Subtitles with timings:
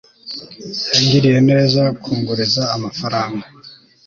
[0.91, 3.45] yangiriye neza kunguriza amafaranga